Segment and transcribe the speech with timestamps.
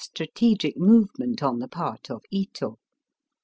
[0.03, 2.79] strategic movement on the part of Ito.